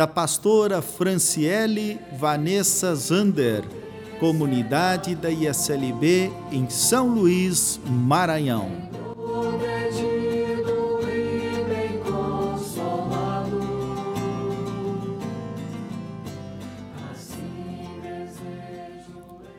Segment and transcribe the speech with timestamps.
[0.00, 3.62] da pastora Franciele Vanessa Zander,
[4.18, 8.70] comunidade da ISLB em São Luís, Maranhão.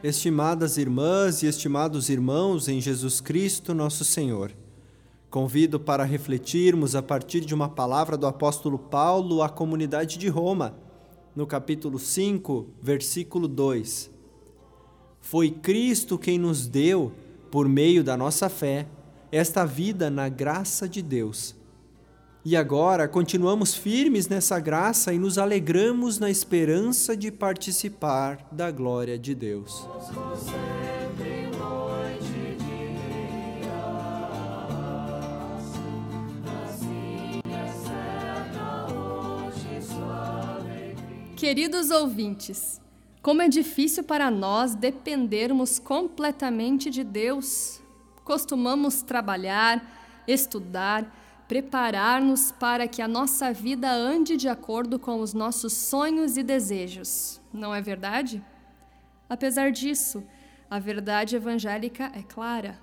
[0.03, 4.51] Estimadas irmãs e estimados irmãos em Jesus Cristo, nosso Senhor,
[5.31, 10.75] Convido para refletirmos a partir de uma palavra do apóstolo Paulo à comunidade de Roma,
[11.33, 14.11] no capítulo 5, versículo 2.
[15.21, 17.13] Foi Cristo quem nos deu,
[17.49, 18.85] por meio da nossa fé,
[19.31, 21.55] esta vida na graça de Deus.
[22.43, 29.17] E agora continuamos firmes nessa graça e nos alegramos na esperança de participar da glória
[29.17, 29.87] de Deus.
[41.41, 42.79] Queridos ouvintes,
[43.19, 47.81] como é difícil para nós dependermos completamente de Deus.
[48.23, 49.83] Costumamos trabalhar,
[50.27, 51.11] estudar,
[51.47, 57.41] preparar-nos para que a nossa vida ande de acordo com os nossos sonhos e desejos,
[57.51, 58.39] não é verdade?
[59.27, 60.23] Apesar disso,
[60.69, 62.79] a verdade evangélica é clara.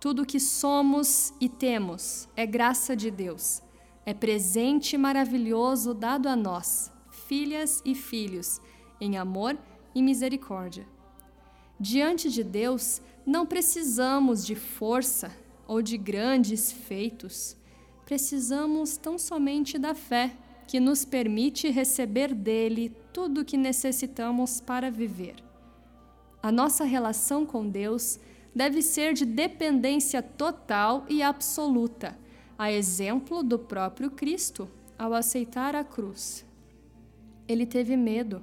[0.00, 3.62] Tudo o que somos e temos é graça de Deus,
[4.04, 6.91] é presente maravilhoso dado a nós
[7.32, 8.60] filhas e filhos,
[9.00, 9.56] em amor
[9.94, 10.86] e misericórdia.
[11.80, 15.32] Diante de Deus, não precisamos de força
[15.66, 17.56] ou de grandes feitos.
[18.04, 20.36] Precisamos tão somente da fé,
[20.68, 25.36] que nos permite receber dele tudo o que necessitamos para viver.
[26.42, 28.20] A nossa relação com Deus
[28.54, 32.14] deve ser de dependência total e absoluta,
[32.58, 36.51] a exemplo do próprio Cristo ao aceitar a cruz.
[37.48, 38.42] Ele teve medo,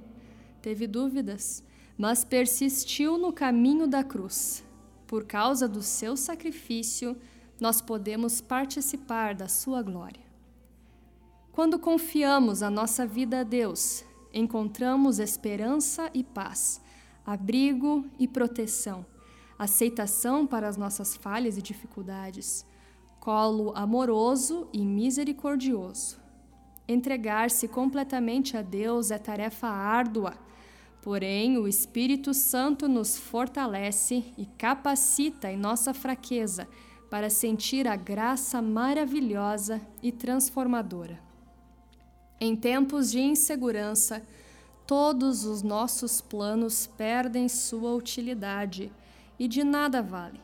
[0.60, 1.64] teve dúvidas,
[1.96, 4.64] mas persistiu no caminho da cruz.
[5.06, 7.16] Por causa do seu sacrifício,
[7.58, 10.22] nós podemos participar da sua glória.
[11.52, 16.80] Quando confiamos a nossa vida a Deus, encontramos esperança e paz,
[17.26, 19.04] abrigo e proteção,
[19.58, 22.64] aceitação para as nossas falhas e dificuldades,
[23.18, 26.19] colo amoroso e misericordioso.
[26.92, 30.34] Entregar-se completamente a Deus é tarefa árdua,
[31.00, 36.66] porém o Espírito Santo nos fortalece e capacita em nossa fraqueza
[37.08, 41.16] para sentir a graça maravilhosa e transformadora.
[42.40, 44.20] Em tempos de insegurança,
[44.84, 48.90] todos os nossos planos perdem sua utilidade
[49.38, 50.40] e de nada vale.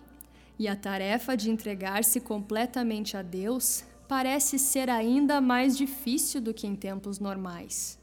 [0.56, 6.66] E a tarefa de entregar-se completamente a Deus parece ser ainda mais difícil do que
[6.66, 7.98] em tempos normais.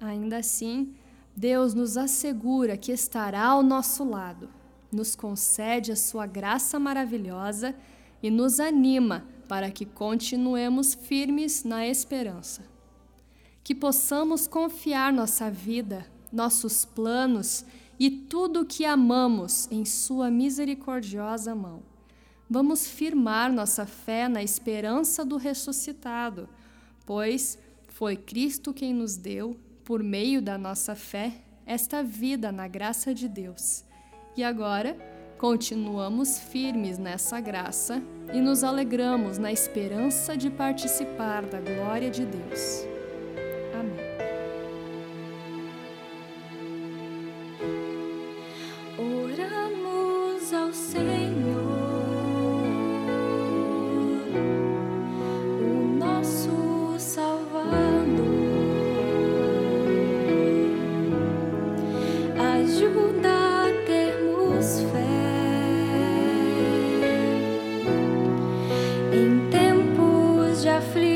[0.00, 0.94] Ainda assim,
[1.36, 4.48] Deus nos assegura que estará ao nosso lado,
[4.90, 7.74] nos concede a sua graça maravilhosa
[8.22, 12.62] e nos anima para que continuemos firmes na esperança.
[13.64, 17.64] Que possamos confiar nossa vida, nossos planos
[17.98, 21.91] e tudo o que amamos em Sua misericordiosa mão
[22.52, 26.46] vamos firmar nossa fé na esperança do ressuscitado,
[27.06, 27.58] pois
[27.88, 31.32] foi Cristo quem nos deu, por meio da nossa fé,
[31.64, 33.84] esta vida na graça de Deus.
[34.36, 34.94] E agora,
[35.38, 38.02] continuamos firmes nessa graça
[38.34, 42.91] e nos alegramos na esperança de participar da glória de Deus.
[70.90, 71.11] Free.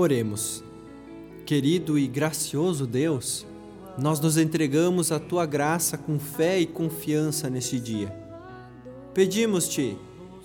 [0.00, 0.64] Oremos.
[1.44, 3.46] Querido e gracioso Deus,
[3.98, 8.10] nós nos entregamos à tua graça com fé e confiança neste dia.
[9.12, 9.98] Pedimos-te,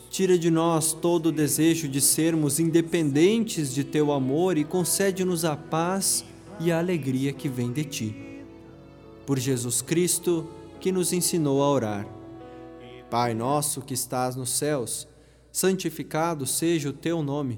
[0.09, 5.55] tira de nós todo o desejo de sermos independentes de teu amor e concede-nos a
[5.55, 6.25] paz
[6.59, 8.43] e a alegria que vem de ti.
[9.25, 10.49] Por Jesus Cristo,
[10.81, 12.07] que nos ensinou a orar.
[13.09, 15.07] Pai nosso que estás nos céus,
[15.49, 17.57] santificado seja o teu nome.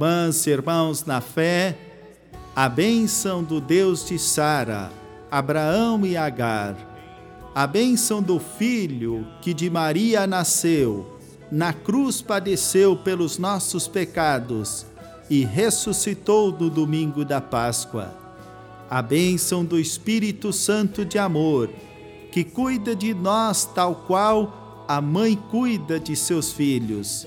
[0.00, 1.76] Irmãs e irmãos na fé,
[2.56, 4.90] a bênção do Deus de Sara,
[5.30, 6.74] Abraão e Agar,
[7.54, 11.18] a bênção do Filho que de Maria nasceu,
[11.52, 14.86] na cruz padeceu pelos nossos pecados
[15.28, 18.10] e ressuscitou no domingo da Páscoa.
[18.88, 21.68] A bênção do Espírito Santo de amor,
[22.32, 27.26] que cuida de nós tal qual a mãe cuida de seus filhos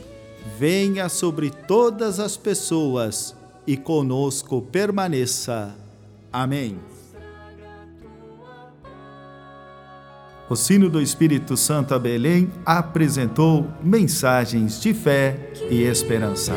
[0.57, 3.35] venha sobre todas as pessoas
[3.65, 5.75] e conosco permaneça.
[6.31, 6.77] Amém.
[10.49, 16.53] O sino do Espírito Santo a Belém apresentou mensagens de fé e esperança.